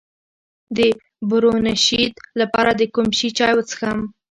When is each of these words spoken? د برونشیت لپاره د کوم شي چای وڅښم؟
د 0.77 0.79
برونشیت 1.29 2.15
لپاره 2.41 2.71
د 2.79 2.81
کوم 2.93 3.07
شي 3.17 3.29
چای 3.37 3.53
وڅښم؟ 3.55 3.99